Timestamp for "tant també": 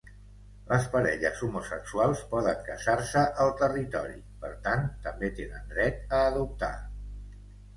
4.69-5.31